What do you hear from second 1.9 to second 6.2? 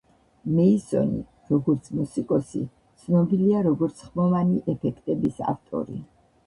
მუსიკოსი, ცნობილია, როგორც ხმოვანი ეფექტების ავტორი.